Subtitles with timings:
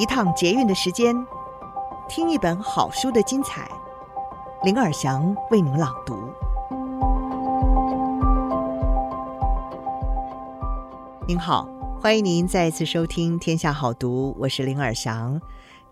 [0.00, 1.14] 一趟捷运的时间，
[2.08, 3.70] 听一本好书的精彩。
[4.64, 6.32] 林尔祥为您朗读。
[11.28, 11.68] 您好，
[12.00, 15.38] 欢迎您再次收听《天下好读》，我是林尔祥。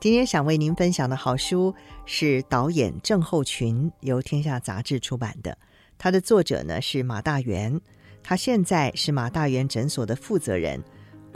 [0.01, 1.75] 今天想为您分享的好书
[2.07, 5.59] 是导演郑厚群，由天下杂志出版的。
[5.99, 7.79] 它的作者呢是马大元，
[8.23, 10.83] 他现在是马大元诊所的负责人。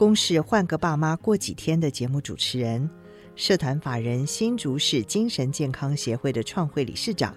[0.03, 2.91] 公视换个爸妈过几天的节目主持人，
[3.37, 7.33] 社团法人新竹市精神健康协会的创会理事长，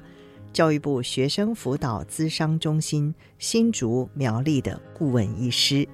[0.52, 5.88] 教育部学生辅导咨商中心新竹苗栗的顾问医师。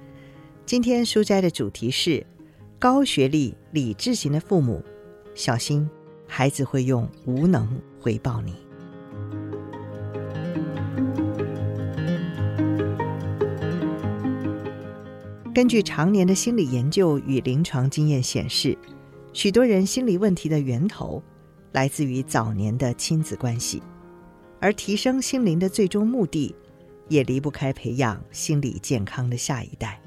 [0.64, 2.26] 今天书斋的主题是
[2.78, 4.82] 高学历理智型的父母，
[5.34, 5.86] 小心
[6.26, 7.68] 孩子会用无能
[8.00, 8.54] 回报你。
[15.54, 18.76] 根据常年的心理研究与临床经验显示，
[19.34, 21.22] 许多人心理问题的源头
[21.72, 23.82] 来自于早年的亲子关系，
[24.60, 26.54] 而提升心灵的最终目的，
[27.06, 30.00] 也离不开培养心理健康的下一代。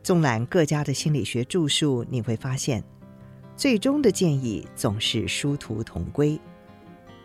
[0.00, 2.84] 纵览各家的心理学著述，你会发现，
[3.56, 6.38] 最终的建议总是殊途同归：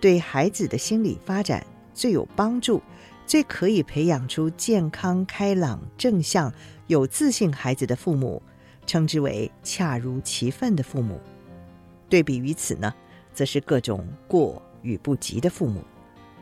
[0.02, 2.82] 对孩子的心理发展最有帮助。
[3.26, 6.54] 最可以培养出健康、开朗、正向、
[6.88, 8.42] 有自信孩子的父母，
[8.86, 11.20] 称之为恰如其分的父母。
[12.08, 12.94] 对比于此呢，
[13.34, 15.84] 则是各种过与不及的父母，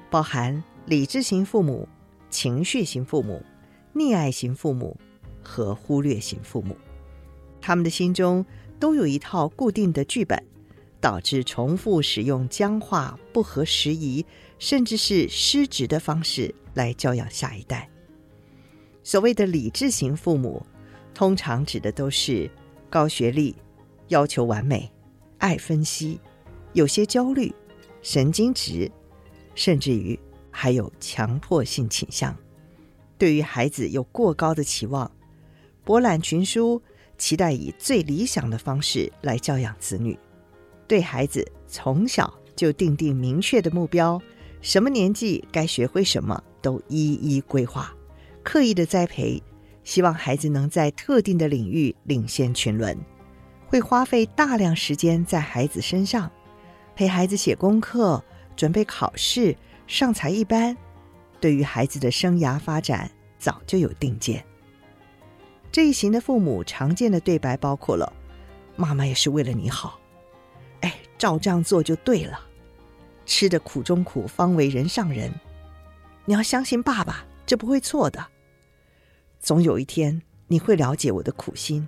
[0.09, 1.87] 包含理智型父母、
[2.29, 3.41] 情绪型父母、
[3.95, 4.97] 溺爱型父母
[5.41, 6.75] 和忽略型父母。
[7.61, 8.45] 他们的心中
[8.77, 10.43] 都有一套固定的剧本，
[11.03, 14.25] 导致重复使用僵化、不合时宜，
[14.57, 16.55] 甚至是失职的方式。
[16.75, 17.87] 来教养下一代。
[19.03, 20.65] 所谓的理智型父母，
[21.13, 22.49] 通常指的都是
[22.89, 23.55] 高学历、
[24.07, 24.91] 要求完美、
[25.37, 26.19] 爱分析、
[26.71, 27.53] 有些焦虑、
[28.01, 28.91] 神经质，
[29.53, 30.19] 甚至于
[30.49, 32.35] 还有强迫性倾向。
[33.17, 35.11] 对于孩子有过高的期望，
[35.83, 36.81] 博览群书，
[37.17, 40.17] 期待以最理想的方式来教养子女。
[40.87, 44.21] 对孩子从小就定定明确的目标，
[44.61, 46.43] 什么年纪该学会什么。
[46.63, 47.93] 都一一规划，
[48.41, 49.43] 刻意的栽培，
[49.83, 52.97] 希望孩子能在特定的领域领先群伦，
[53.67, 56.31] 会花费大量时间在孩子身上，
[56.95, 58.23] 陪孩子写功课、
[58.55, 59.53] 准备考试、
[59.87, 60.77] 上才艺班，
[61.41, 64.41] 对于孩子的生涯发展早就有定见。
[65.69, 68.09] 这一型的父母常见的对白包括了
[68.77, 69.99] ：“妈妈也是为了你好，
[70.83, 72.39] 哎，照这样做就对了，
[73.25, 75.33] 吃得苦中苦，方为人上人。”
[76.25, 78.25] 你要相信爸爸，这不会错的。
[79.41, 81.85] 总有一天你会了解我的苦心。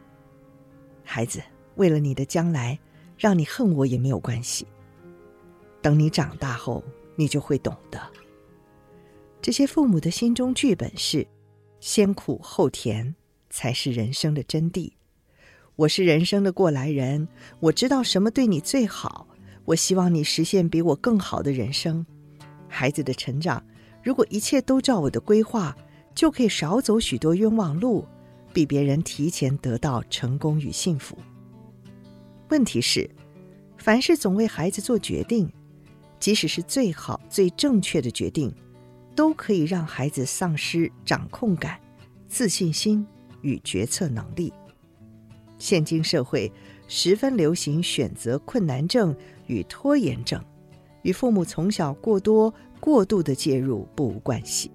[1.06, 1.42] 孩子，
[1.76, 2.78] 为了你的将来，
[3.18, 4.68] 让你恨我也没有关系。
[5.82, 6.84] 等你长大后，
[7.16, 8.02] 你就会懂得。
[9.42, 11.26] 这些父母的心中剧本是：
[11.80, 13.16] 先苦后甜
[13.50, 14.92] 才是人生的真谛。
[15.78, 17.28] 我是人生的过来人，
[17.60, 19.28] 我知道什么对你最好。
[19.66, 22.06] 我希望你实现比我更好的人生。
[22.70, 23.62] 孩子的成长。
[24.02, 25.76] 如果一切都照我的规划，
[26.14, 28.08] 就可以少走许多冤枉路，
[28.54, 31.18] 比别人提前得到成功与幸福。
[32.50, 33.10] 问题是，
[33.78, 35.52] 凡事总为孩子做决定，
[36.20, 38.54] 即使是最好、最正确的决定，
[39.14, 41.78] 都可以让孩子丧失掌控感、
[42.30, 43.06] 自信心
[43.42, 44.54] 与决策能力。
[45.58, 46.52] 现今社会
[46.88, 49.16] 十分流行选择困难症
[49.48, 50.44] 与拖延症，
[51.04, 52.54] 与父母从小过多。
[52.78, 54.70] 过度的介入不无关系，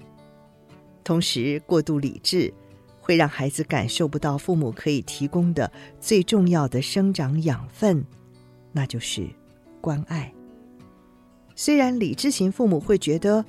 [1.04, 2.52] 同时过度理智
[3.00, 5.70] 会让孩子感受不到父母可以提供的
[6.00, 8.04] 最重要的生长养分，
[8.72, 9.28] 那就是
[9.80, 10.32] 关爱。
[11.54, 13.44] 虽然理智型父母会觉得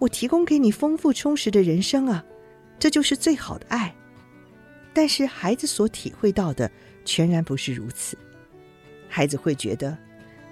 [0.00, 2.24] 我提供给你丰富充实的人生啊，
[2.80, 3.94] 这就是最好的爱，
[4.94, 6.70] 但是孩子所体会到的
[7.04, 8.16] 全然不是如此。
[9.08, 9.96] 孩子会觉得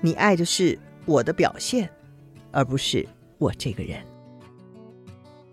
[0.00, 1.88] 你爱的是我的表现，
[2.50, 3.06] 而不是。
[3.38, 3.98] 我这个人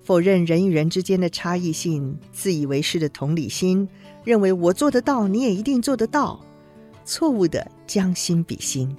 [0.03, 3.87] 否认人与人之间的差异性，自以为是的同理心，
[4.25, 6.43] 认为我做得到，你也一定做得到，
[7.05, 8.93] 错误的将心比心，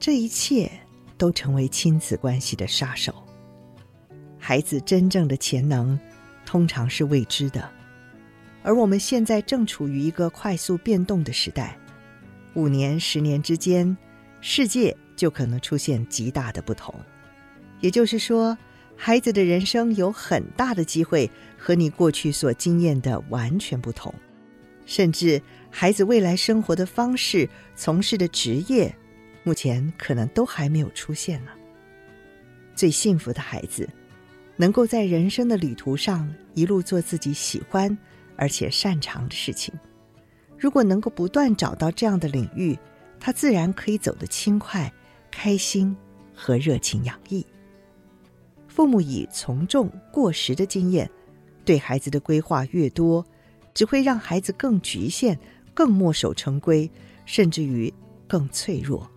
[0.00, 0.70] 这一切
[1.18, 3.14] 都成为亲子关系的杀手。
[4.38, 6.00] 孩子真正的潜能
[6.46, 7.70] 通常是未知的，
[8.62, 11.76] 而我们现在正处于一个快速变动的时代，
[12.54, 13.96] 五年、十年之间，
[14.40, 16.94] 世界就可能出现极大的不同。
[17.80, 18.56] 也就是说，
[18.96, 21.28] 孩子的人生有很大的机会
[21.58, 24.14] 和你过去所经验的完全不同。
[24.84, 28.94] 甚至孩子未来生活的方式、从事的职业，
[29.42, 31.50] 目前可能都还没有出现呢。
[32.74, 33.88] 最幸福的孩子，
[34.56, 37.96] 能够在人生的旅途上一路做自己喜欢
[38.36, 39.74] 而且擅长的事情。
[40.58, 42.78] 如果能够不断找到这样的领域，
[43.18, 44.92] 他自然可以走得轻快、
[45.30, 45.96] 开心
[46.34, 47.44] 和热情洋溢。
[48.68, 51.10] 父母以从众过时的经验，
[51.64, 53.24] 对孩子的规划越多，
[53.74, 55.38] 只会让孩子更局限、
[55.74, 56.90] 更墨守成规，
[57.26, 57.92] 甚至于
[58.26, 59.08] 更脆弱。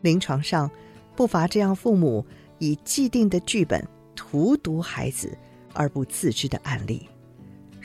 [0.00, 0.70] 临床上
[1.14, 2.24] 不乏这样父母
[2.58, 5.36] 以既定的剧本荼毒孩子
[5.72, 7.08] 而不自知的案例。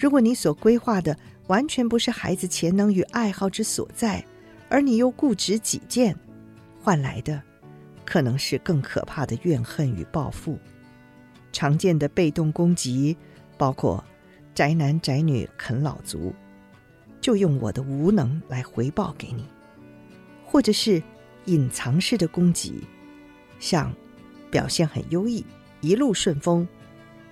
[0.01, 1.15] 如果你所规划的
[1.45, 4.25] 完全不是孩子潜能与爱好之所在，
[4.67, 6.17] 而你又固执己见，
[6.81, 7.39] 换来的，
[8.03, 10.57] 可能是更可怕的怨恨与报复。
[11.51, 13.15] 常见的被动攻击
[13.59, 14.03] 包括
[14.55, 16.33] 宅男宅女啃老族，
[17.21, 19.43] 就用我的无能来回报给你；
[20.43, 20.99] 或者是
[21.45, 22.87] 隐藏式的攻击，
[23.59, 23.93] 像
[24.49, 25.45] 表现很优异，
[25.79, 26.67] 一路顺风，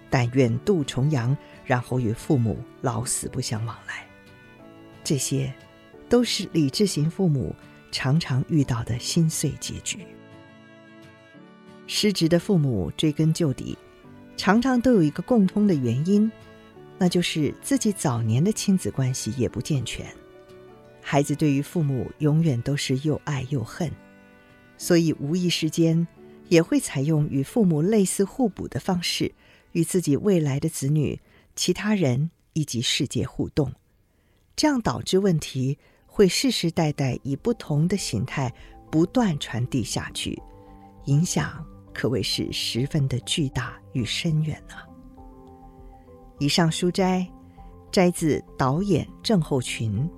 [0.09, 1.35] 但远渡重洋，
[1.65, 4.05] 然后与父母老死不相往来。
[5.03, 5.53] 这些
[6.07, 7.55] 都是理智型父母
[7.91, 9.99] 常常遇到的心碎结局。
[11.87, 13.77] 失职的父母追根究底，
[14.37, 16.31] 常常都有一个共通的原因，
[16.97, 20.05] 那就是自己早年的亲子关系也不健全。
[21.01, 23.91] 孩子对于父母永远都是又爱又恨，
[24.77, 26.07] 所以无意识间
[26.49, 29.31] 也会采用与父母类似互补的方式，
[29.73, 31.19] 与自己未来的子女、
[31.55, 33.71] 其他人以及世界互动。
[34.55, 38.53] 这样导致问题会世世代代以不同的形态
[38.91, 40.41] 不断传递下去，
[41.05, 44.75] 影响可谓是十分的巨大与深远呢、
[46.39, 47.25] 以上书摘
[47.91, 50.09] 摘自导演症候群，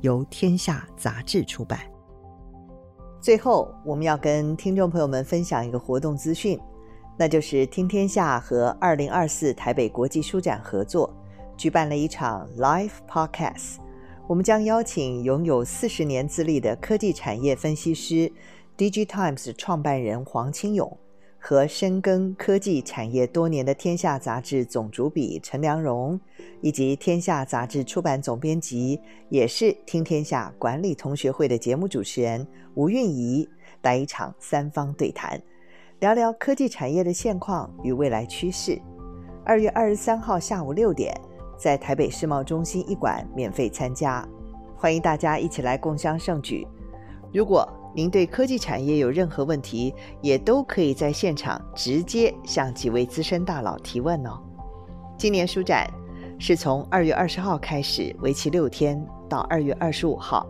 [0.00, 1.80] 由天下杂志出版。
[3.20, 6.58] 最后，我们要跟听众朋友们分享一个活动资讯，
[7.20, 11.14] 那就是听天下和二零二四台北国际书展合作，
[11.54, 13.76] 举办了一场 Live Podcast。
[14.26, 18.32] 我们将邀请拥有四十年资历的科技产业分析师
[18.78, 20.96] ，DigiTimes 创办人黄清勇
[21.38, 26.18] 和深耕科技产业多年的天下杂志总主笔陈良荣，
[26.62, 32.46] 以及天下杂志出版总编辑，也是听天下管理同学会的节目主持人
[32.76, 33.46] 吴韵仪，
[33.82, 35.38] 来一场三方对谈，
[36.00, 38.80] 聊聊科技产业的现况与未来趋势。
[39.44, 41.14] 二月二十三号下午六点。
[41.58, 44.26] 在台北世贸中心一馆免费参加，
[44.74, 46.66] 欢迎大家一起来共襄盛举。
[47.34, 54.40] 如果您对科技产业有任何问题，也都可以在现场直接向几位资深大佬提问哦。
[55.18, 55.86] 今年书展
[56.38, 60.46] 是从二月二十号开始，为期六天，到二月二十五号。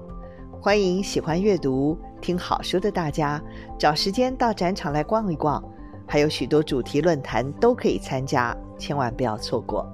[0.63, 3.43] 欢迎喜欢阅读、听好书的大家
[3.79, 5.65] 找时间到展场来逛一逛，
[6.07, 9.91] 还有许多主题论坛都可以参加，千万不要错过。